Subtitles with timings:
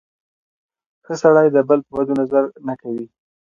[1.05, 3.05] ښه سړی د بل په بدو نظر نه کوي.